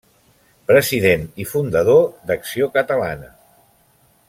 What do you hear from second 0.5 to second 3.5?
President i fundador d'Acció Catalana.